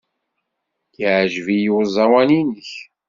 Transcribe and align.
Yeɛjeb-iyi 0.99 1.71
uẓawan-nnek. 1.79 2.71